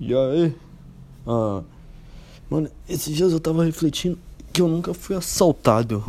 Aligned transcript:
E 0.00 0.14
aí? 0.14 0.54
Ah, 1.26 1.62
mano, 2.50 2.68
esses 2.88 3.14
dias 3.14 3.32
eu 3.32 3.40
tava 3.40 3.64
refletindo 3.64 4.18
que 4.52 4.60
eu 4.60 4.68
nunca 4.68 4.92
fui 4.92 5.16
assaltado. 5.16 6.04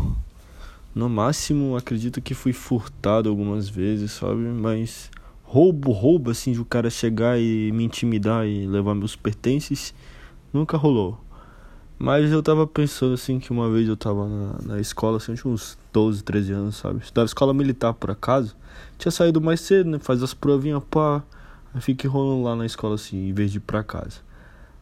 No 0.94 1.10
máximo, 1.10 1.76
acredito 1.76 2.22
que 2.22 2.34
fui 2.34 2.54
furtado 2.54 3.30
algumas 3.30 3.68
vezes, 3.68 4.12
sabe? 4.12 4.42
Mas 4.42 5.10
roubo, 5.44 5.92
roubo, 5.92 6.32
assim, 6.32 6.52
de 6.52 6.60
o 6.60 6.62
um 6.62 6.66
cara 6.66 6.90
chegar 6.90 7.40
e 7.40 7.72
me 7.72 7.84
intimidar 7.84 8.46
e 8.48 8.68
levar 8.68 8.94
meus 8.96 9.16
pertences, 9.16 9.94
nunca 10.52 10.78
rolou. 10.78 11.20
Mas 11.98 12.32
eu 12.32 12.44
tava 12.44 12.68
pensando, 12.68 13.14
assim, 13.14 13.40
que 13.40 13.52
uma 13.52 13.70
vez 13.70 13.88
eu 13.88 13.96
tava 13.96 14.28
na, 14.28 14.74
na 14.74 14.80
escola, 14.80 15.18
assim, 15.18 15.32
eu 15.32 15.38
tinha 15.38 15.54
uns 15.54 15.78
12, 15.94 16.24
13 16.24 16.52
anos, 16.52 16.76
sabe? 16.76 17.00
Estudava 17.00 17.26
escola 17.26 17.54
militar, 17.54 17.94
por 17.94 18.12
acaso. 18.12 18.56
Tinha 18.98 19.12
saído 19.12 19.40
mais 19.40 19.62
cedo, 19.62 19.90
né? 19.90 20.00
Faz 20.00 20.22
as 20.22 20.34
provinhas, 20.34 20.84
pá. 20.90 21.24
Aí 21.74 21.82
fiquei 21.82 22.10
rolando 22.10 22.44
lá 22.44 22.56
na 22.56 22.66
escola, 22.66 22.96
assim, 22.96 23.30
em 23.30 23.34
vez 23.34 23.52
de 23.52 23.58
ir 23.58 23.62
pra 23.62 23.84
casa. 23.84 24.20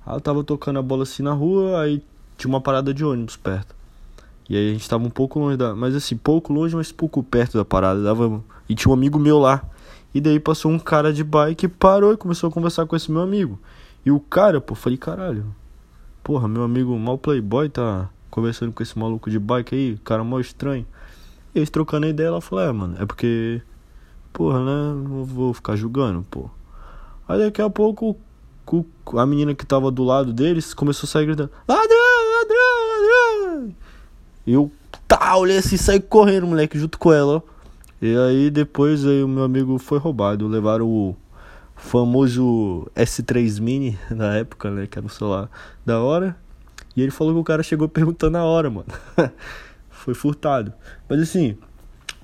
Aí 0.05 0.15
eu 0.15 0.21
tava 0.21 0.43
tocando 0.43 0.79
a 0.79 0.82
bola, 0.82 1.04
assim, 1.04 1.23
na 1.23 1.33
rua, 1.33 1.82
aí 1.82 2.04
tinha 2.37 2.49
uma 2.49 2.61
parada 2.61 2.93
de 2.93 3.05
ônibus 3.05 3.37
perto. 3.37 3.75
E 4.49 4.57
aí 4.57 4.69
a 4.69 4.73
gente 4.73 4.89
tava 4.89 5.05
um 5.05 5.09
pouco 5.09 5.39
longe 5.39 5.57
da... 5.57 5.75
Mas, 5.75 5.96
assim, 5.96 6.18
pouco 6.18 6.51
longe, 6.51 6.75
mas 6.75 6.91
pouco 6.91 7.23
perto 7.23 7.57
da 7.57 7.63
parada. 7.63 8.01
Dava... 8.04 8.43
E 8.68 8.75
tinha 8.75 8.91
um 8.91 8.93
amigo 8.93 9.18
meu 9.18 9.39
lá. 9.39 9.63
E 10.13 10.19
daí 10.19 10.39
passou 10.39 10.71
um 10.71 10.79
cara 10.79 11.13
de 11.13 11.23
bike, 11.23 11.68
parou 11.68 12.13
e 12.13 12.18
começou 12.18 12.49
a 12.49 12.51
conversar 12.51 12.85
com 12.85 12.96
esse 12.96 13.10
meu 13.11 13.21
amigo. 13.21 13.57
E 14.05 14.11
o 14.11 14.19
cara, 14.19 14.60
pô, 14.60 14.75
falei, 14.75 14.97
caralho... 14.97 15.46
Porra, 16.23 16.47
meu 16.47 16.61
amigo 16.61 16.96
mal 16.99 17.18
playboy 17.18 17.68
tá 17.68 18.07
conversando 18.29 18.71
com 18.71 18.83
esse 18.83 18.97
maluco 18.97 19.27
de 19.27 19.39
bike 19.39 19.73
aí, 19.73 19.97
cara 20.04 20.23
mó 20.23 20.39
estranho. 20.39 20.85
E 21.54 21.57
eles 21.57 21.71
trocando 21.71 22.05
a 22.05 22.10
ideia, 22.10 22.27
ela 22.27 22.39
falou, 22.39 22.63
é, 22.63 22.71
mano, 22.71 22.96
é 22.99 23.05
porque, 23.07 23.60
porra, 24.32 24.60
né, 24.60 25.04
não 25.10 25.25
vou 25.25 25.51
ficar 25.51 25.75
julgando, 25.75 26.23
pô. 26.29 26.47
Aí 27.31 27.39
daqui 27.39 27.61
a 27.61 27.69
pouco, 27.69 28.17
a 29.13 29.25
menina 29.25 29.55
que 29.55 29.65
tava 29.65 29.89
do 29.89 30.03
lado 30.03 30.33
deles 30.33 30.73
começou 30.73 31.07
a 31.07 31.09
sair 31.09 31.25
gritando, 31.25 31.49
ladrão, 31.65 31.87
ladrão, 32.39 33.53
ladrão. 33.53 33.75
E 34.45 34.51
eu, 34.51 34.69
tá, 35.07 35.38
olhei 35.38 35.57
assim, 35.57 35.77
saí 35.77 36.01
correndo, 36.01 36.47
moleque, 36.47 36.77
junto 36.77 36.99
com 36.99 37.13
ela. 37.13 37.41
E 38.01 38.13
aí 38.17 38.49
depois 38.49 39.05
aí 39.05 39.23
o 39.23 39.29
meu 39.29 39.43
amigo 39.43 39.77
foi 39.77 39.97
roubado, 39.97 40.45
levaram 40.45 40.85
o 40.89 41.15
famoso 41.73 42.85
S3 42.95 43.61
Mini 43.61 43.97
na 44.11 44.35
época, 44.35 44.69
né? 44.69 44.85
Que 44.85 44.99
era 44.99 45.05
um 45.05 45.09
celular 45.09 45.49
da 45.85 46.01
hora. 46.01 46.35
E 46.97 47.01
ele 47.01 47.11
falou 47.11 47.33
que 47.33 47.39
o 47.39 47.43
cara 47.45 47.63
chegou 47.63 47.88
perguntando 47.88 48.38
a 48.38 48.43
hora, 48.43 48.69
mano. 48.69 48.88
Foi 49.89 50.13
furtado. 50.13 50.73
Mas 51.07 51.21
assim, 51.21 51.57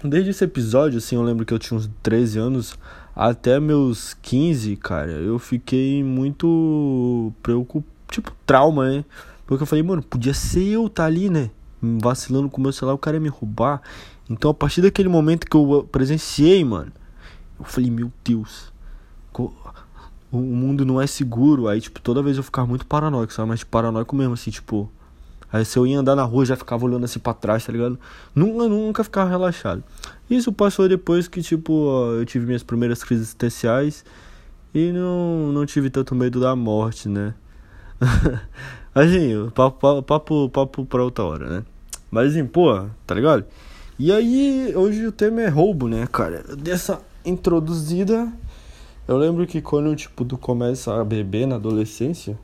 desde 0.04 0.32
esse 0.32 0.44
episódio, 0.44 0.98
assim, 0.98 1.16
eu 1.16 1.24
lembro 1.24 1.46
que 1.46 1.54
eu 1.54 1.60
tinha 1.60 1.78
uns 1.78 1.90
13 2.04 2.40
anos 2.40 2.78
até 3.18 3.60
meus 3.60 4.14
15, 4.22 4.76
cara, 4.76 5.12
eu 5.12 5.40
fiquei 5.40 6.04
muito 6.04 7.34
preocupado, 7.42 7.92
tipo, 8.12 8.32
trauma, 8.46 8.88
né? 8.88 9.06
Porque 9.48 9.64
eu 9.64 9.68
falei, 9.68 9.82
mano, 9.82 10.04
podia 10.04 10.36
ser 10.36 10.68
eu 10.68 10.88
tá 10.88 11.06
ali, 11.06 11.28
né? 11.28 11.50
Vacilando 11.82 12.48
com 12.48 12.60
o 12.60 12.62
meu 12.62 12.72
celular, 12.72 12.94
o 12.94 12.98
cara 13.00 13.18
ia 13.18 13.22
me 13.22 13.28
roubar. 13.28 13.82
Então, 14.30 14.52
a 14.52 14.54
partir 14.54 14.84
daquele 14.84 15.10
momento 15.10 15.48
que 15.48 15.58
eu 15.58 15.88
presenciei, 15.92 16.64
mano, 16.64 16.92
eu 17.60 17.66
falei, 17.66 17.90
meu 17.90 18.12
Deus, 18.24 18.72
o 19.34 20.38
mundo 20.38 20.86
não 20.86 21.02
é 21.02 21.08
seguro. 21.08 21.68
Aí, 21.68 21.82
tipo, 21.82 22.00
toda 22.00 22.22
vez 22.22 22.38
eu 22.38 22.44
ficava 22.44 22.68
muito 22.68 22.86
paranoico, 22.86 23.34
sabe? 23.34 23.50
Mas 23.50 23.64
paranoico 23.64 24.16
mesmo, 24.16 24.36
assim, 24.36 24.52
tipo. 24.52 24.92
Aí 25.52 25.64
se 25.64 25.78
eu 25.78 25.88
ia 25.88 26.00
andar 26.00 26.16
na 26.16 26.24
rua, 26.24 26.46
já 26.46 26.56
ficava 26.56 26.86
olhando 26.86 27.06
assim 27.06 27.20
pra 27.20 27.34
trás, 27.34 27.66
tá 27.66 27.72
ligado? 27.72 27.98
Nunca, 28.36 28.68
nunca 28.68 29.04
ficava 29.04 29.30
relaxado. 29.30 29.84
Isso 30.30 30.52
passou 30.52 30.90
depois 30.90 31.28
que, 31.28 31.42
tipo, 31.42 31.90
eu 32.18 32.26
tive 32.26 32.46
minhas 32.46 32.64
primeiras 32.64 33.04
crises 33.04 33.28
existenciais 33.28 34.04
e 34.74 34.92
não, 34.92 35.52
não 35.54 35.66
tive 35.66 35.90
tanto 35.90 36.14
medo 36.14 36.40
da 36.40 36.56
morte, 36.56 37.08
né? 37.08 37.34
assim, 38.94 39.50
papo, 39.56 40.04
papo, 40.04 40.50
papo 40.50 40.86
pra 40.86 41.04
outra 41.04 41.24
hora, 41.24 41.50
né? 41.50 41.64
Mas 42.12 42.32
assim, 42.32 42.46
pô, 42.46 42.86
tá 43.06 43.16
ligado? 43.16 43.46
E 43.98 44.12
aí, 44.12 44.74
hoje 44.76 45.08
o 45.08 45.12
tema 45.12 45.42
é 45.42 45.48
roubo, 45.48 45.88
né, 45.88 46.08
cara? 46.12 46.44
Dessa 46.56 47.02
introduzida 47.26 48.32
eu 49.08 49.16
lembro 49.16 49.48
que 49.48 49.62
quando, 49.62 49.96
tipo, 49.96 50.26
tu 50.26 50.38
começa 50.38 51.00
a 51.00 51.06
beber 51.06 51.48
na 51.48 51.56
adolescência, 51.56 52.38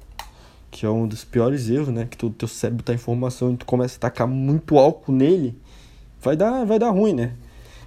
que 0.73 0.87
é 0.87 0.89
um 0.89 1.07
dos 1.07 1.23
piores 1.23 1.69
erros, 1.69 1.89
né? 1.89 2.07
Que 2.09 2.17
tu, 2.17 2.31
teu 2.31 2.47
cérebro 2.47 2.83
tá 2.83 2.93
em 2.93 2.97
formação 2.97 3.53
e 3.53 3.57
tu 3.57 3.65
começa 3.65 3.95
a 3.97 3.99
tacar 3.99 4.27
muito 4.27 4.79
álcool 4.79 5.11
nele, 5.11 5.55
vai 6.19 6.35
dar, 6.35 6.65
vai 6.65 6.79
dar 6.79 6.89
ruim, 6.89 7.13
né? 7.13 7.33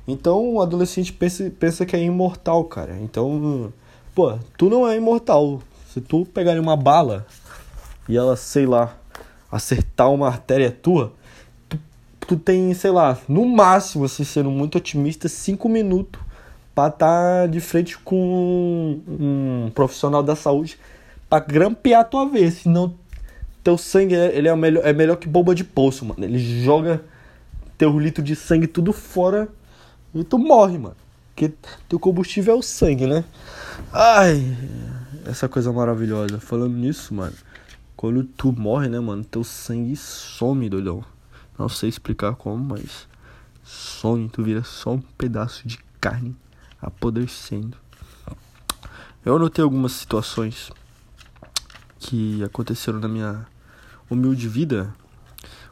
Então 0.06 0.54
o 0.54 0.62
adolescente 0.62 1.12
pensa, 1.12 1.50
pensa 1.58 1.84
que 1.84 1.96
é 1.96 2.02
imortal, 2.02 2.62
cara. 2.64 2.96
Então, 3.02 3.72
pô, 4.14 4.38
tu 4.56 4.70
não 4.70 4.88
é 4.88 4.96
imortal. 4.96 5.60
Se 5.92 6.00
tu 6.00 6.24
pegar 6.24 6.58
uma 6.60 6.76
bala 6.76 7.26
e 8.08 8.16
ela, 8.16 8.36
sei 8.36 8.66
lá, 8.66 8.96
acertar 9.50 10.12
uma 10.12 10.28
artéria 10.28 10.70
tua, 10.70 11.12
tu, 11.68 11.76
tu 12.20 12.36
tem, 12.36 12.72
sei 12.72 12.92
lá, 12.92 13.18
no 13.28 13.44
máximo, 13.46 14.04
assim, 14.04 14.22
sendo 14.22 14.50
muito 14.50 14.78
otimista, 14.78 15.28
cinco 15.28 15.68
minutos 15.68 16.22
para 16.72 16.88
estar 16.88 17.40
tá 17.40 17.46
de 17.48 17.58
frente 17.58 17.98
com 17.98 19.00
um 19.08 19.72
profissional 19.74 20.22
da 20.22 20.36
saúde 20.36 20.78
para 21.28 21.44
grampear 21.44 22.00
a 22.00 22.04
tua 22.04 22.28
vez, 22.28 22.54
senão 22.62 22.94
teu 23.62 23.76
sangue 23.76 24.14
ele 24.14 24.48
é 24.48 24.54
melhor, 24.54 24.86
é 24.86 24.92
melhor 24.92 25.16
que 25.16 25.28
bomba 25.28 25.54
de 25.54 25.64
poço, 25.64 26.04
mano. 26.04 26.24
Ele 26.24 26.38
joga 26.38 27.02
teu 27.76 27.98
litro 27.98 28.22
de 28.22 28.36
sangue 28.36 28.66
tudo 28.66 28.92
fora 28.92 29.48
e 30.14 30.22
tu 30.22 30.38
morre, 30.38 30.78
mano. 30.78 30.96
Porque 31.34 31.52
teu 31.88 31.98
combustível 31.98 32.54
é 32.54 32.58
o 32.58 32.62
sangue, 32.62 33.06
né? 33.06 33.24
Ai, 33.92 34.56
essa 35.26 35.48
coisa 35.48 35.72
maravilhosa. 35.72 36.38
Falando 36.40 36.74
nisso, 36.74 37.12
mano, 37.12 37.34
quando 37.96 38.24
tu 38.24 38.52
morre, 38.52 38.88
né, 38.88 39.00
mano, 39.00 39.24
teu 39.24 39.42
sangue 39.42 39.96
some, 39.96 40.68
doidão. 40.70 41.04
Não 41.58 41.68
sei 41.68 41.88
explicar 41.88 42.34
como, 42.36 42.62
mas 42.62 43.08
some, 43.64 44.28
tu 44.28 44.42
vira 44.42 44.62
só 44.62 44.94
um 44.94 45.00
pedaço 45.00 45.66
de 45.66 45.78
carne 46.00 46.36
apodrecendo. 46.80 47.76
Eu 49.24 49.36
anotei 49.36 49.62
algumas 49.62 49.92
situações 49.92 50.70
que 52.06 52.44
aconteceram 52.44 53.00
na 53.00 53.08
minha 53.08 53.44
humilde 54.08 54.48
vida. 54.48 54.94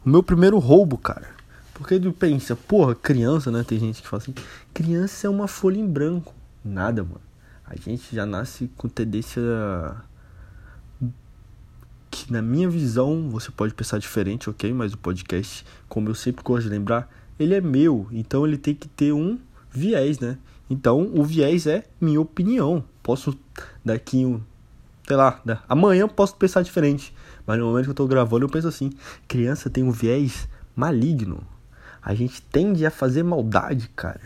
O 0.05 0.09
meu 0.09 0.23
primeiro 0.23 0.59
roubo, 0.59 0.99
cara. 0.99 1.29
Porque 1.73 1.99
tu 1.99 2.13
pensa, 2.13 2.57
porra, 2.57 2.95
criança, 2.95 3.53
né? 3.53 3.63
Tem 3.63 3.79
gente 3.79 4.03
que 4.03 4.09
fala 4.09 4.23
assim: 4.23 4.35
criança 4.73 5.29
é 5.29 5.31
uma 5.31 5.47
folha 5.47 5.79
em 5.79 5.87
branco. 5.87 6.35
Nada, 6.65 7.05
mano. 7.05 7.21
A 7.65 7.77
gente 7.77 8.15
já 8.15 8.27
nasce 8.27 8.69
com 8.77 8.89
tendência. 8.89 9.41
Que 12.11 12.33
na 12.33 12.43
minha 12.43 12.69
visão, 12.69 13.29
você 13.31 13.51
pode 13.51 13.75
pensar 13.75 13.99
diferente, 13.99 14.51
ok? 14.51 14.73
Mas 14.73 14.93
o 14.93 14.99
podcast, 14.99 15.65
como 15.89 16.09
eu 16.09 16.15
sempre 16.15 16.45
gosto 16.45 16.65
de 16.65 16.71
lembrar, 16.71 17.09
ele 17.39 17.55
é 17.55 17.61
meu. 17.61 18.09
Então 18.11 18.47
ele 18.47 18.59
tem 18.59 18.75
que 18.75 18.89
ter 18.89 19.13
um 19.13 19.39
viés, 19.71 20.19
né? 20.19 20.37
Então, 20.69 21.11
o 21.15 21.23
viés 21.25 21.67
é 21.67 21.85
minha 22.01 22.21
opinião. 22.21 22.85
Posso 23.03 23.37
daqui 23.85 24.25
um, 24.25 24.41
sei 25.07 25.17
lá, 25.17 25.41
amanhã 25.69 26.09
posso 26.09 26.37
pensar 26.37 26.63
diferente, 26.63 27.15
mas 27.47 27.59
no 27.59 27.67
momento 27.67 27.85
que 27.85 27.91
eu 27.91 27.95
tô 27.95 28.07
gravando 28.07 28.45
eu 28.45 28.49
penso 28.49 28.69
assim: 28.69 28.91
criança 29.29 29.69
tem 29.71 29.85
um 29.85 29.91
viés 29.91 30.49
maligno. 30.75 31.43
A 32.03 32.15
gente 32.15 32.43
tende 32.43 32.85
a 32.85 32.91
fazer 32.91 33.23
maldade, 33.23 33.89
cara. 33.97 34.21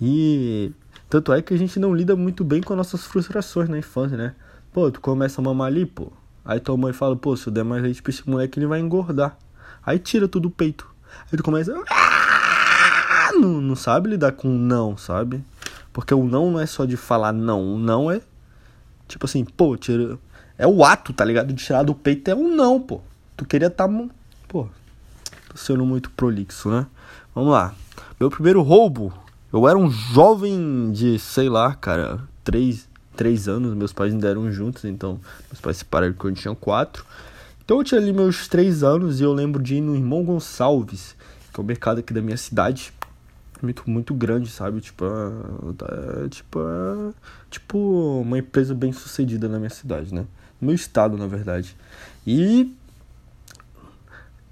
E 0.00 0.72
tanto 1.08 1.32
é 1.32 1.42
que 1.42 1.52
a 1.52 1.58
gente 1.58 1.78
não 1.78 1.94
lida 1.94 2.16
muito 2.16 2.42
bem 2.42 2.62
com 2.62 2.72
as 2.72 2.76
nossas 2.78 3.04
frustrações 3.04 3.68
na 3.68 3.76
infância, 3.76 4.16
né? 4.16 4.34
Pô, 4.72 4.90
tu 4.90 5.00
começa 5.00 5.40
a 5.40 5.44
mamar 5.44 5.66
ali, 5.66 5.84
pô. 5.84 6.10
Aí 6.44 6.58
tua 6.58 6.76
mãe 6.76 6.92
fala, 6.92 7.14
pô, 7.14 7.36
se 7.36 7.46
eu 7.46 7.52
der 7.52 7.64
mais 7.64 7.82
leite 7.82 8.02
pra 8.02 8.10
esse 8.10 8.28
moleque, 8.28 8.58
ele 8.58 8.66
vai 8.66 8.80
engordar. 8.80 9.36
Aí 9.84 9.98
tira 9.98 10.26
tudo 10.26 10.44
do 10.44 10.50
peito. 10.50 10.88
Aí 11.30 11.36
tu 11.36 11.42
começa. 11.42 11.74
Ah! 11.90 13.30
Não, 13.34 13.60
não 13.60 13.76
sabe 13.76 14.10
lidar 14.10 14.32
com 14.32 14.48
não, 14.48 14.96
sabe? 14.96 15.44
Porque 15.92 16.14
o 16.14 16.24
não 16.24 16.50
não 16.50 16.60
é 16.60 16.66
só 16.66 16.84
de 16.84 16.96
falar 16.96 17.32
não. 17.32 17.74
O 17.74 17.78
não 17.78 18.10
é 18.10 18.20
tipo 19.10 19.26
assim, 19.26 19.44
pô, 19.44 19.76
tira... 19.76 20.18
é 20.56 20.66
o 20.66 20.84
ato, 20.84 21.12
tá 21.12 21.24
ligado? 21.24 21.52
De 21.52 21.64
tirar 21.64 21.82
do 21.82 21.94
peito 21.94 22.30
é 22.30 22.34
um 22.34 22.54
não, 22.54 22.80
pô. 22.80 23.00
Tu 23.36 23.44
queria 23.44 23.68
tá. 23.68 23.88
Pô, 24.48 24.68
tô 25.48 25.56
sendo 25.56 25.84
muito 25.84 26.10
prolixo, 26.10 26.70
né? 26.70 26.86
Vamos 27.34 27.52
lá. 27.52 27.74
Meu 28.18 28.30
primeiro 28.30 28.62
roubo. 28.62 29.12
Eu 29.52 29.68
era 29.68 29.76
um 29.76 29.90
jovem 29.90 30.92
de, 30.92 31.18
sei 31.18 31.48
lá, 31.48 31.74
cara, 31.74 32.20
três, 32.44 32.88
três 33.16 33.48
anos. 33.48 33.74
Meus 33.74 33.92
pais 33.92 34.12
ainda 34.12 34.28
eram 34.28 34.50
juntos, 34.52 34.84
então 34.84 35.18
meus 35.50 35.60
pais 35.60 35.76
se 35.76 35.80
separaram 35.80 36.14
quando 36.14 36.36
eu 36.36 36.40
tinha 36.40 36.54
quatro. 36.54 37.04
Então 37.64 37.78
eu 37.78 37.84
tinha 37.84 38.00
ali 38.00 38.12
meus 38.12 38.46
três 38.46 38.84
anos 38.84 39.20
e 39.20 39.24
eu 39.24 39.32
lembro 39.32 39.60
de 39.60 39.76
ir 39.76 39.80
no 39.80 39.96
Irmão 39.96 40.22
Gonçalves, 40.24 41.16
que 41.52 41.58
é 41.58 41.62
o 41.62 41.66
mercado 41.66 41.98
aqui 41.98 42.12
da 42.12 42.22
minha 42.22 42.36
cidade 42.36 42.92
muito, 43.62 43.88
muito 43.88 44.14
grande, 44.14 44.50
sabe? 44.50 44.80
Tipo, 44.80 45.04
é, 45.04 46.28
tipo, 46.28 46.60
é, 46.60 47.12
tipo 47.50 48.20
uma 48.20 48.38
empresa 48.38 48.74
bem 48.74 48.92
sucedida 48.92 49.48
na 49.48 49.58
minha 49.58 49.70
cidade, 49.70 50.14
né? 50.14 50.26
No 50.60 50.66
meu 50.66 50.74
estado, 50.74 51.16
na 51.16 51.26
verdade. 51.26 51.76
E 52.26 52.74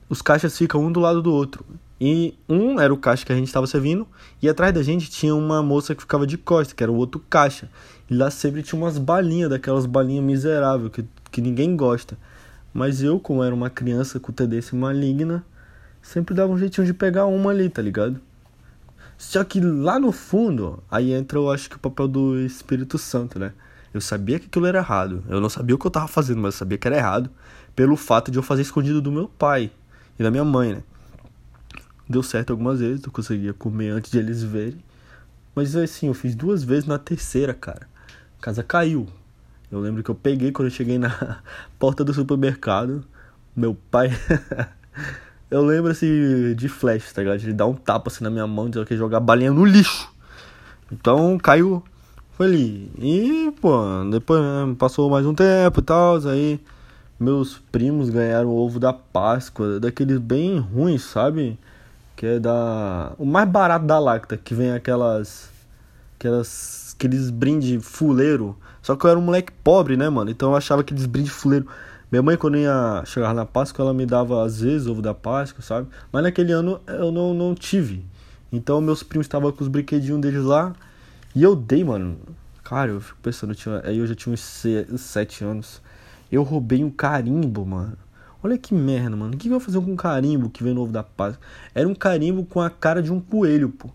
os 0.09 0.23
caixas 0.23 0.57
ficam 0.57 0.85
um 0.85 0.93
do 0.93 1.01
lado 1.01 1.23
do 1.23 1.33
outro. 1.33 1.65
E 2.01 2.39
um 2.49 2.79
era 2.79 2.95
o 2.95 2.97
caixa 2.97 3.27
que 3.27 3.33
a 3.33 3.35
gente 3.35 3.49
estava 3.49 3.67
servindo, 3.67 4.07
e 4.41 4.49
atrás 4.49 4.73
da 4.73 4.83
gente 4.83 5.11
tinha 5.11 5.35
uma 5.35 5.63
moça 5.63 5.95
que 5.95 6.03
ficava 6.03 6.27
de 6.27 6.39
costas, 6.39 6.73
que 6.73 6.83
era 6.83 6.93
o 6.93 6.97
outro 6.97 7.21
caixa. 7.29 7.69
E 8.09 8.15
lá 8.15 8.31
sempre 8.31 8.63
tinha 8.63 8.81
umas 8.81 8.99
balinhas, 8.99 9.51
daquelas 9.51 9.85
balinhas 9.85 10.25
miseráveis, 10.25 10.93
que, 10.93 11.05
que 11.31 11.41
ninguém 11.41 11.77
gosta. 11.77 12.17
Mas 12.73 13.03
eu, 13.03 13.19
como 13.19 13.43
era 13.43 13.55
uma 13.55 13.69
criança 13.69 14.21
com 14.21 14.33
tendência 14.33 14.79
maligna, 14.79 15.45
sempre 16.01 16.35
dava 16.35 16.53
um 16.53 16.59
jeitinho 16.59 16.87
de 16.87 16.95
pegar 16.95 17.27
uma 17.27 17.51
ali, 17.51 17.69
tá 17.69 17.83
ligado? 17.83 18.21
Só 19.19 19.43
que 19.43 19.61
lá 19.61 19.99
no 19.99 20.13
fundo, 20.13 20.81
aí 20.89 21.13
entra, 21.13 21.37
eu 21.37 21.51
acho 21.51 21.69
que 21.69 21.75
o 21.75 21.81
papel 21.81 22.07
do 22.07 22.39
Espírito 22.39 22.97
Santo, 22.97 23.37
né? 23.37 23.53
Eu 23.93 24.01
sabia 24.01 24.39
que 24.39 24.47
aquilo 24.47 24.65
era 24.65 24.79
errado. 24.79 25.25
Eu 25.29 25.41
não 25.41 25.49
sabia 25.49 25.75
o 25.75 25.79
que 25.79 25.85
eu 25.85 25.91
tava 25.91 26.07
fazendo, 26.07 26.41
mas 26.41 26.55
eu 26.55 26.59
sabia 26.61 26.79
que 26.79 26.87
era 26.87 26.97
errado. 26.97 27.29
Pelo 27.75 27.97
fato 27.97 28.31
de 28.31 28.39
eu 28.39 28.45
fazer 28.45 28.63
escondido 28.63 29.03
do 29.03 29.11
meu 29.11 29.27
pai 29.27 29.73
e 30.17 30.23
da 30.23 30.31
minha 30.31 30.45
mãe, 30.45 30.75
né? 30.75 30.83
Deu 32.09 32.23
certo 32.23 32.51
algumas 32.51 32.79
vezes, 32.79 33.05
eu 33.05 33.11
conseguia 33.11 33.53
comer 33.53 33.91
antes 33.91 34.09
de 34.09 34.19
eles 34.19 34.41
verem. 34.43 34.83
Mas 35.53 35.75
assim, 35.75 36.07
eu 36.07 36.15
fiz 36.15 36.37
duas 36.37 36.63
vezes 36.63 36.85
na 36.85 36.97
terceira, 36.97 37.53
cara. 37.53 37.89
A 38.39 38.43
casa 38.43 38.63
caiu. 38.63 39.09
Eu 39.71 39.81
lembro 39.81 40.05
que 40.05 40.11
eu 40.11 40.15
peguei 40.15 40.53
quando 40.53 40.69
eu 40.69 40.73
cheguei 40.73 40.97
na 40.97 41.43
porta 41.77 42.05
do 42.05 42.15
supermercado. 42.15 43.05
Meu 43.57 43.75
pai. 43.75 44.11
eu 45.51 45.65
lembro 45.65 45.91
assim 45.91 46.55
de 46.57 46.69
flash, 46.69 47.13
tá 47.13 47.23
ligado? 47.23 47.41
Ele 47.43 47.53
dá 47.53 47.67
um 47.67 47.75
tapa 47.75 48.11
assim 48.11 48.23
na 48.23 48.31
minha 48.31 48.47
mão, 48.47 48.69
dizer 48.69 48.85
que 48.87 48.97
jogar 48.97 49.21
balinha 49.21 49.53
no 49.53 49.65
lixo. 49.65 50.11
Então 50.93 51.39
caiu. 51.39 51.83
Foi 52.33 52.47
ali. 52.47 52.93
E, 52.99 53.53
pô, 53.61 53.79
depois 54.11 54.41
né, 54.41 54.77
passou 54.79 55.11
mais 55.11 55.27
um 55.27 55.35
tempo 55.35 55.81
e 55.81 55.83
tal. 55.83 56.19
Aí 56.29 56.61
meus 57.19 57.59
primos 57.73 58.11
ganharam 58.11 58.49
o 58.49 58.57
ovo 58.57 58.79
da 58.79 58.93
Páscoa, 58.93 59.81
daqueles 59.81 60.19
bem 60.19 60.59
ruins, 60.59 61.03
sabe? 61.03 61.59
Que 62.15 62.27
é 62.27 62.39
da. 62.39 63.13
O 63.19 63.25
mais 63.27 63.49
barato 63.49 63.87
da 63.87 63.99
Lacta, 63.99 64.37
que 64.37 64.55
vem 64.55 64.73
aquelas. 64.73 65.51
Aquelas. 66.19 66.95
Aqueles 66.97 67.31
brinde 67.31 67.81
fuleiro. 67.81 68.57
Só 68.83 68.97
que 68.97 69.05
eu 69.05 69.11
era 69.11 69.19
um 69.19 69.23
moleque 69.23 69.53
pobre, 69.65 69.97
né, 69.97 70.09
mano? 70.09 70.31
Então 70.31 70.51
eu 70.51 70.57
achava 70.57 70.83
aqueles 70.83 71.07
brinde 71.07 71.31
fuleiro. 71.31 71.67
Minha 72.11 72.23
mãe, 72.23 72.37
quando 72.39 72.57
ia 72.57 73.03
chegar 73.05 73.35
na 73.35 73.45
Páscoa, 73.45 73.83
ela 73.83 73.93
me 73.93 74.07
dava 74.07 74.43
às 74.43 74.63
vezes 74.63 74.87
ovo 74.87 75.03
da 75.03 75.13
Páscoa, 75.13 75.61
sabe? 75.63 75.89
Mas 76.11 76.23
naquele 76.23 76.53
ano 76.53 76.81
eu 76.87 77.13
não, 77.13 77.35
não 77.35 77.55
tive. 77.55 78.05
Então 78.51 78.81
meus 78.81 79.03
primos 79.03 79.27
estavam 79.27 79.53
com 79.53 79.63
os 79.63 79.69
brinquedinhos 79.69 80.19
deles 80.21 80.43
lá. 80.43 80.75
E 81.35 81.43
eu 81.43 81.55
dei, 81.55 81.85
mano. 81.85 82.19
Cara, 82.65 82.93
eu 82.93 83.01
fico 83.01 83.19
pensando, 83.23 83.51
eu 83.51 83.55
tinha, 83.55 83.83
aí 83.85 83.99
eu 83.99 84.07
já 84.07 84.15
tinha 84.15 84.33
uns 84.33 84.41
7 85.01 85.45
anos. 85.45 85.83
Eu 86.33 86.43
roubei 86.43 86.83
um 86.83 86.91
carimbo, 86.91 87.67
mano. 87.67 87.97
Olha 88.43 88.57
que 88.57 88.73
merda, 88.73 89.15
mano. 89.15 89.35
O 89.35 89.37
que 89.37 89.49
eu 89.49 89.53
vou 89.53 89.61
fazer 89.61 89.79
com 89.79 89.93
um 89.93 89.97
carimbo 89.97 90.49
que 90.49 90.65
vem 90.65 90.73
novo 90.73 90.91
da 90.91 91.03
Páscoa? 91.03 91.45
Era 91.75 91.87
um 91.87 91.95
carimbo 91.95 92.45
com 92.45 92.61
a 92.61 92.71
cara 92.71 93.03
de 93.03 93.13
um 93.13 93.21
coelho, 93.21 93.69
pô. 93.69 93.91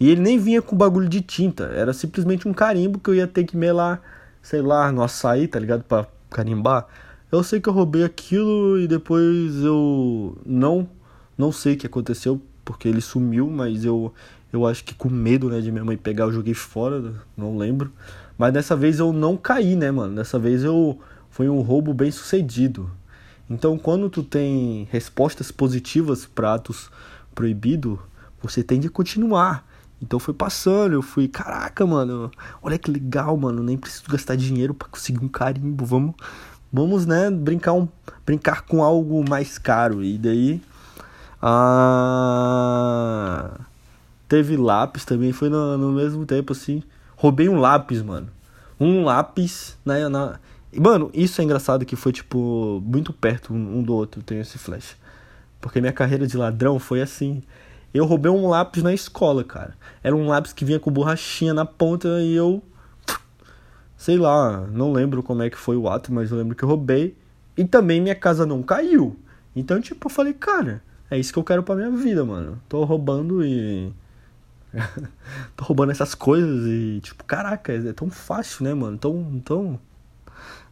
E 0.00 0.08
ele 0.08 0.20
nem 0.22 0.38
vinha 0.38 0.62
com 0.62 0.76
bagulho 0.76 1.08
de 1.08 1.20
tinta. 1.20 1.64
Era 1.64 1.92
simplesmente 1.92 2.48
um 2.48 2.54
carimbo 2.54 2.98
que 2.98 3.10
eu 3.10 3.14
ia 3.14 3.26
ter 3.26 3.44
que 3.44 3.56
melar, 3.56 4.00
sei 4.40 4.62
lá, 4.62 4.90
no 4.90 5.02
açaí, 5.02 5.46
tá 5.46 5.58
ligado? 5.58 5.82
Pra 5.82 6.06
carimbar. 6.30 6.86
Eu 7.34 7.42
sei 7.42 7.60
que 7.60 7.68
eu 7.68 7.72
roubei 7.72 8.04
aquilo 8.04 8.78
e 8.78 8.86
depois 8.86 9.56
eu 9.56 10.38
não 10.46 10.88
não 11.36 11.50
sei 11.50 11.74
o 11.74 11.76
que 11.76 11.84
aconteceu 11.84 12.40
porque 12.64 12.86
ele 12.86 13.00
sumiu, 13.00 13.50
mas 13.50 13.84
eu 13.84 14.14
eu 14.52 14.64
acho 14.64 14.84
que 14.84 14.94
com 14.94 15.10
medo, 15.10 15.48
né, 15.50 15.60
de 15.60 15.72
minha 15.72 15.84
mãe 15.84 15.96
pegar, 15.96 16.26
eu 16.26 16.32
joguei 16.32 16.54
fora, 16.54 17.12
não 17.36 17.58
lembro. 17.58 17.90
Mas 18.38 18.52
dessa 18.52 18.76
vez 18.76 19.00
eu 19.00 19.12
não 19.12 19.36
caí, 19.36 19.74
né, 19.74 19.90
mano? 19.90 20.14
Dessa 20.14 20.38
vez 20.38 20.62
eu 20.62 20.96
foi 21.28 21.48
um 21.48 21.60
roubo 21.60 21.92
bem 21.92 22.12
sucedido. 22.12 22.88
Então, 23.50 23.76
quando 23.76 24.08
tu 24.08 24.22
tem 24.22 24.86
respostas 24.92 25.50
positivas 25.50 26.26
para 26.26 26.54
atos 26.54 26.88
proibidos, 27.34 27.98
você 28.40 28.62
tende 28.62 28.86
a 28.86 28.90
continuar. 28.90 29.66
Então 30.00 30.18
foi 30.18 30.34
passando, 30.34 30.92
eu 30.92 31.02
fui, 31.02 31.26
caraca, 31.28 31.86
mano, 31.86 32.30
olha 32.62 32.78
que 32.78 32.90
legal, 32.90 33.36
mano, 33.36 33.62
nem 33.62 33.76
preciso 33.76 34.04
gastar 34.08 34.36
dinheiro 34.36 34.74
para 34.74 34.86
conseguir 34.88 35.24
um 35.24 35.28
carimbo. 35.28 35.84
Vamos, 35.84 36.14
vamos, 36.74 37.06
né, 37.06 37.30
brincar 37.30 37.72
um, 37.72 37.88
brincar 38.26 38.62
com 38.62 38.82
algo 38.82 39.24
mais 39.28 39.56
caro. 39.56 40.02
E 40.02 40.18
daí 40.18 40.60
ah, 41.40 42.80
teve 44.28 44.56
lápis 44.56 45.04
também, 45.04 45.30
foi 45.32 45.48
no, 45.48 45.78
no 45.78 45.92
mesmo 45.92 46.26
tempo 46.26 46.52
assim. 46.52 46.82
Roubei 47.16 47.48
um 47.48 47.60
lápis, 47.60 48.02
mano. 48.02 48.28
Um 48.80 49.04
lápis 49.04 49.78
na, 49.84 50.08
na 50.08 50.40
Mano, 50.76 51.08
isso 51.14 51.40
é 51.40 51.44
engraçado 51.44 51.84
que 51.84 51.94
foi, 51.94 52.10
tipo, 52.10 52.82
muito 52.84 53.12
perto 53.12 53.54
um 53.54 53.80
do 53.80 53.94
outro, 53.94 54.20
tem 54.22 54.40
esse 54.40 54.58
flash. 54.58 54.96
Porque 55.60 55.80
minha 55.80 55.92
carreira 55.92 56.26
de 56.26 56.36
ladrão 56.36 56.80
foi 56.80 57.00
assim. 57.00 57.44
Eu 57.92 58.04
roubei 58.04 58.30
um 58.30 58.48
lápis 58.48 58.82
na 58.82 58.92
escola, 58.92 59.44
cara. 59.44 59.76
Era 60.02 60.16
um 60.16 60.26
lápis 60.26 60.52
que 60.52 60.64
vinha 60.64 60.80
com 60.80 60.90
borrachinha 60.90 61.54
na 61.54 61.64
ponta 61.64 62.08
e 62.20 62.34
eu. 62.34 62.60
Sei 63.96 64.16
lá, 64.16 64.66
não 64.72 64.92
lembro 64.92 65.22
como 65.22 65.42
é 65.42 65.50
que 65.50 65.56
foi 65.56 65.76
o 65.76 65.88
ato, 65.88 66.12
mas 66.12 66.30
eu 66.30 66.38
lembro 66.38 66.56
que 66.56 66.64
eu 66.64 66.68
roubei. 66.68 67.16
E 67.56 67.64
também 67.64 68.00
minha 68.00 68.14
casa 68.14 68.44
não 68.44 68.62
caiu. 68.62 69.16
Então, 69.54 69.80
tipo, 69.80 70.06
eu 70.06 70.10
falei, 70.10 70.32
cara, 70.32 70.82
é 71.10 71.18
isso 71.18 71.32
que 71.32 71.38
eu 71.38 71.44
quero 71.44 71.62
pra 71.62 71.76
minha 71.76 71.90
vida, 71.90 72.24
mano. 72.24 72.60
Tô 72.68 72.84
roubando 72.84 73.44
e. 73.44 73.92
Tô 75.56 75.64
roubando 75.64 75.92
essas 75.92 76.14
coisas 76.14 76.66
e, 76.66 77.00
tipo, 77.00 77.22
caraca, 77.24 77.72
é 77.72 77.92
tão 77.92 78.10
fácil, 78.10 78.64
né, 78.64 78.74
mano? 78.74 78.98
Tão. 78.98 79.40
tão 79.44 79.80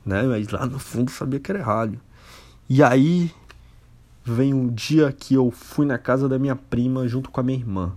né? 0.04 0.22
Mas 0.25 0.48
lá 0.48 0.66
no 0.66 0.78
fundo 0.78 1.10
sabia 1.10 1.40
que 1.40 1.50
era 1.50 1.60
errado. 1.60 1.98
E 2.68 2.82
aí 2.82 3.32
vem 4.25 4.54
um 4.54 4.68
dia 4.68 5.12
que 5.12 5.34
eu 5.34 5.50
fui 5.50 5.86
na 5.86 5.98
casa 5.98 6.28
da 6.28 6.38
minha 6.38 6.56
prima 6.56 7.06
junto 7.08 7.30
com 7.30 7.40
a 7.40 7.42
minha 7.42 7.58
irmã. 7.58 7.92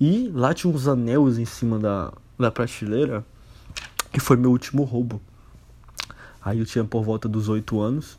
E 0.00 0.28
lá 0.34 0.52
tinha 0.52 0.72
uns 0.72 0.86
anéis 0.86 1.38
em 1.38 1.44
cima 1.44 1.78
da, 1.78 2.12
da 2.38 2.50
prateleira, 2.50 3.24
que 4.16 4.20
foi 4.20 4.34
meu 4.38 4.50
último 4.50 4.82
roubo. 4.82 5.20
Aí 6.42 6.58
eu 6.58 6.64
tinha 6.64 6.82
por 6.82 7.04
volta 7.04 7.28
dos 7.28 7.50
oito 7.50 7.82
anos. 7.82 8.18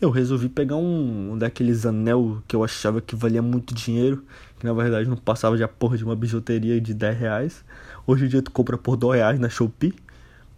Eu 0.00 0.10
resolvi 0.10 0.48
pegar 0.48 0.74
um, 0.74 1.30
um 1.30 1.38
daqueles 1.38 1.86
anel 1.86 2.42
que 2.48 2.56
eu 2.56 2.64
achava 2.64 3.00
que 3.00 3.14
valia 3.14 3.40
muito 3.40 3.72
dinheiro, 3.72 4.24
que 4.58 4.66
na 4.66 4.72
verdade 4.72 5.08
não 5.08 5.16
passava 5.16 5.56
de 5.56 5.62
a 5.62 5.68
porra 5.68 5.96
de 5.96 6.02
uma 6.02 6.16
bijuteria 6.16 6.80
de 6.80 6.92
10 6.92 7.18
reais. 7.20 7.64
Hoje 8.04 8.24
em 8.24 8.28
dia 8.28 8.42
tu 8.42 8.50
compra 8.50 8.76
por 8.76 8.96
2 8.96 9.14
reais 9.14 9.38
na 9.38 9.48
Shopee. 9.48 9.94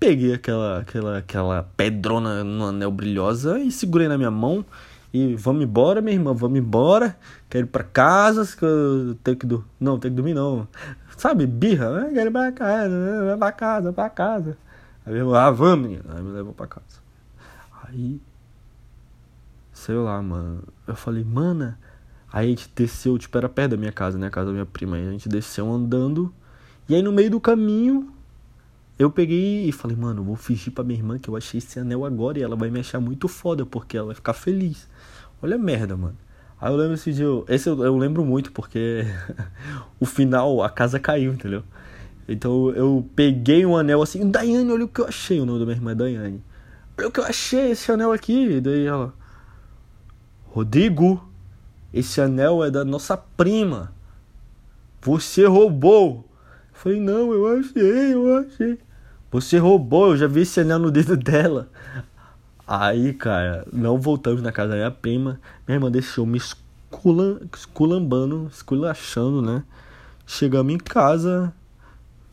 Peguei 0.00 0.32
aquela, 0.32 0.78
aquela, 0.78 1.18
aquela 1.18 1.62
pedrona 1.76 2.42
no 2.42 2.68
anel 2.68 2.90
brilhosa 2.90 3.60
e 3.60 3.70
segurei 3.70 4.08
na 4.08 4.16
minha 4.16 4.30
mão. 4.30 4.64
E 5.12 5.34
vamos 5.36 5.62
embora, 5.62 6.00
minha 6.00 6.14
irmã, 6.14 6.34
vamos 6.34 6.58
embora. 6.58 7.16
Quero 7.48 7.66
ir 7.66 7.70
pra 7.70 7.82
casa, 7.82 8.44
que 8.56 8.64
eu 8.64 9.16
tenho 9.22 9.36
que 9.36 9.46
dormir. 9.46 9.66
Não, 9.80 9.98
tenho 9.98 10.12
que 10.12 10.16
dormir 10.16 10.34
não. 10.34 10.68
Sabe, 11.16 11.46
birra, 11.46 11.90
né? 12.02 12.10
Quero 12.12 12.28
ir 12.28 12.32
pra 12.32 12.52
casa, 12.52 13.24
vai 13.26 13.36
pra 13.36 13.52
casa, 13.52 13.92
pra 13.92 14.10
casa. 14.10 14.58
Aí 15.06 15.16
eu, 15.16 15.34
ah, 15.34 15.50
vamos, 15.50 15.88
menina. 15.88 16.04
Aí 16.14 16.22
me 16.22 16.30
levou 16.30 16.52
pra 16.52 16.66
casa. 16.66 17.00
Aí, 17.84 18.20
sei 19.72 19.94
lá, 19.94 20.20
mano. 20.22 20.62
Eu 20.86 20.94
falei, 20.94 21.24
mana. 21.24 21.78
Aí 22.30 22.46
a 22.46 22.50
gente 22.50 22.70
desceu, 22.76 23.16
tipo, 23.16 23.36
era 23.38 23.48
perto 23.48 23.70
da 23.70 23.76
minha 23.78 23.92
casa, 23.92 24.18
né? 24.18 24.26
A 24.26 24.30
casa 24.30 24.46
da 24.46 24.52
minha 24.52 24.66
prima. 24.66 24.96
Aí 24.96 25.08
a 25.08 25.10
gente 25.10 25.28
desceu 25.28 25.70
andando. 25.72 26.32
E 26.86 26.94
aí 26.94 27.02
no 27.02 27.12
meio 27.12 27.30
do 27.30 27.40
caminho 27.40 28.12
eu 28.98 29.10
peguei 29.10 29.68
e 29.68 29.72
falei, 29.72 29.96
mano, 29.96 30.24
vou 30.24 30.34
fingir 30.34 30.72
pra 30.72 30.82
minha 30.82 30.98
irmã 30.98 31.18
que 31.18 31.28
eu 31.28 31.36
achei 31.36 31.58
esse 31.58 31.78
anel 31.78 32.04
agora 32.04 32.38
e 32.38 32.42
ela 32.42 32.56
vai 32.56 32.68
me 32.68 32.80
achar 32.80 32.98
muito 32.98 33.28
foda, 33.28 33.64
porque 33.64 33.96
ela 33.96 34.06
vai 34.06 34.14
ficar 34.14 34.32
feliz. 34.32 34.88
Olha 35.40 35.54
a 35.54 35.58
merda, 35.58 35.96
mano. 35.96 36.16
Aí 36.60 36.72
eu 36.72 36.76
lembro 36.76 36.94
esse 36.94 37.12
dia, 37.12 37.26
esse 37.48 37.68
eu, 37.68 37.84
eu 37.84 37.96
lembro 37.96 38.24
muito, 38.24 38.50
porque 38.50 39.04
o 40.00 40.04
final, 40.04 40.62
a 40.62 40.68
casa 40.68 40.98
caiu, 40.98 41.32
entendeu? 41.32 41.62
Então 42.28 42.70
eu 42.70 43.08
peguei 43.14 43.64
um 43.64 43.76
anel 43.76 44.02
assim, 44.02 44.28
Daiane, 44.28 44.70
olha 44.72 44.84
o 44.84 44.88
que 44.88 45.00
eu 45.00 45.06
achei, 45.06 45.40
o 45.40 45.46
nome 45.46 45.60
da 45.60 45.64
minha 45.64 45.76
irmã 45.76 45.92
é 45.92 45.94
Daiane. 45.94 46.42
Olha 46.98 47.08
o 47.08 47.12
que 47.12 47.20
eu 47.20 47.24
achei, 47.24 47.70
esse 47.70 47.92
anel 47.92 48.10
aqui. 48.10 48.56
E 48.56 48.60
daí 48.60 48.84
ela, 48.84 49.14
Rodrigo, 50.48 51.24
esse 51.94 52.20
anel 52.20 52.64
é 52.64 52.70
da 52.70 52.84
nossa 52.84 53.16
prima. 53.16 53.92
Você 55.02 55.46
roubou. 55.46 56.28
Eu 56.72 56.74
falei, 56.74 57.00
não, 57.00 57.32
eu 57.32 57.60
achei, 57.60 58.12
eu 58.12 58.38
achei. 58.38 58.78
Você 59.30 59.58
roubou, 59.58 60.08
eu 60.08 60.16
já 60.16 60.26
vi 60.26 60.40
esse 60.40 60.60
anel 60.60 60.78
no 60.78 60.90
dedo 60.90 61.16
dela. 61.18 61.68
Aí, 62.66 63.12
cara, 63.12 63.66
não 63.72 63.98
voltamos 63.98 64.42
na 64.42 64.52
casa 64.52 64.70
da 64.70 64.76
minha 64.76 64.90
prima. 64.90 65.40
Minha 65.66 65.76
irmã 65.76 65.90
deixou 65.90 66.24
me 66.24 66.38
esculam, 66.38 67.40
esculambando, 67.54 68.48
esculachando, 68.52 69.42
né? 69.42 69.62
Chegamos 70.26 70.74
em 70.74 70.78
casa, 70.78 71.52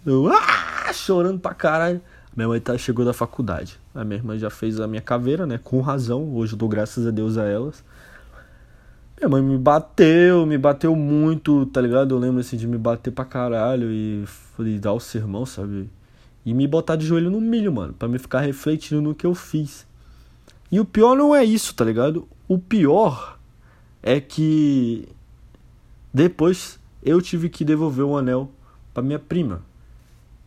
eu 0.05 0.27
ah, 0.27 0.91
chorando 0.93 1.39
pra 1.39 1.53
caralho. 1.53 2.01
Minha 2.35 2.49
mãe 2.49 2.59
tá, 2.59 2.77
chegou 2.77 3.05
da 3.05 3.13
faculdade. 3.13 3.79
A 3.93 4.03
minha 4.03 4.17
irmã 4.17 4.37
já 4.37 4.49
fez 4.49 4.79
a 4.79 4.87
minha 4.87 5.01
caveira, 5.01 5.45
né? 5.45 5.57
Com 5.63 5.79
razão. 5.79 6.35
Hoje 6.35 6.53
eu 6.53 6.57
dou 6.57 6.67
graças 6.67 7.07
a 7.07 7.11
Deus 7.11 7.37
a 7.37 7.45
elas. 7.45 7.83
Minha 9.17 9.29
mãe 9.29 9.41
me 9.41 9.57
bateu, 9.57 10.45
me 10.45 10.57
bateu 10.57 10.93
muito, 10.95 11.65
tá 11.67 11.79
ligado? 11.79 12.13
Eu 12.13 12.19
lembro 12.19 12.41
assim 12.41 12.57
de 12.57 12.67
me 12.67 12.77
bater 12.77 13.11
pra 13.11 13.23
caralho 13.23 13.89
e, 13.89 14.25
e 14.59 14.77
dar 14.77 14.91
o 14.91 14.99
sermão, 14.99 15.45
sabe? 15.45 15.89
E 16.45 16.53
me 16.53 16.67
botar 16.67 16.95
de 16.95 17.05
joelho 17.05 17.31
no 17.31 17.41
milho, 17.41 17.73
mano, 17.73 17.93
para 17.93 18.07
me 18.07 18.19
ficar 18.19 18.41
refletindo 18.41 19.01
no 19.01 19.15
que 19.15 19.25
eu 19.25 19.33
fiz. 19.33 19.87
E 20.71 20.79
o 20.79 20.85
pior 20.85 21.15
não 21.15 21.35
é 21.35 21.43
isso, 21.43 21.73
tá 21.73 21.83
ligado? 21.83 22.27
O 22.47 22.59
pior 22.59 23.39
é 24.03 24.21
que 24.21 25.07
depois 26.13 26.79
eu 27.01 27.21
tive 27.21 27.49
que 27.49 27.65
devolver 27.65 28.05
o 28.05 28.15
anel 28.15 28.51
para 28.93 29.03
minha 29.03 29.19
prima. 29.19 29.61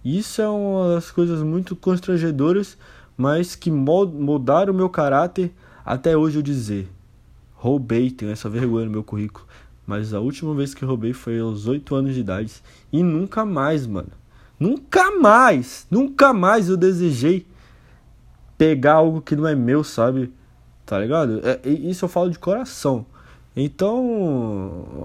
Isso 0.05 0.40
é 0.40 0.49
uma 0.49 0.95
das 0.95 1.11
coisas 1.11 1.43
muito 1.43 1.75
constrangedoras, 1.75 2.78
mas 3.17 3.57
que 3.57 3.71
mudaram 3.71 4.73
o 4.73 4.76
meu 4.76 4.88
caráter 4.88 5.52
até 5.85 6.17
hoje 6.17 6.38
eu 6.38 6.43
dizer. 6.43 6.88
Roubei, 7.55 8.11
tenho 8.11 8.31
essa 8.31 8.49
vergonha 8.49 8.87
no 8.87 8.93
meu 8.93 9.02
currículo. 9.02 9.45
Mas 9.85 10.14
a 10.14 10.21
última 10.21 10.55
vez 10.55 10.75
que 10.75 10.85
roubei 10.85 11.12
foi 11.12 11.40
aos 11.40 11.67
8 11.67 11.95
anos 11.95 12.14
de 12.14 12.21
idade. 12.21 12.52
E 12.93 13.02
nunca 13.02 13.45
mais, 13.45 13.87
mano. 13.87 14.11
Nunca 14.59 15.19
mais, 15.19 15.87
nunca 15.91 16.33
mais 16.33 16.69
eu 16.69 16.77
desejei 16.77 17.47
pegar 18.57 18.95
algo 18.95 19.23
que 19.23 19.37
não 19.37 19.47
é 19.47 19.55
meu, 19.55 19.85
sabe? 19.85 20.33
Tá 20.85 20.99
ligado? 20.99 21.41
É, 21.45 21.69
isso 21.69 22.05
eu 22.05 22.09
falo 22.09 22.31
de 22.31 22.38
coração. 22.38 23.07
Então. 23.55 24.99